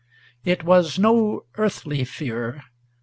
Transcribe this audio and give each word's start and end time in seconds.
It 0.43 0.63
was 0.63 0.97
no 0.97 1.45
earthly 1.59 2.03
fear. 2.05 2.63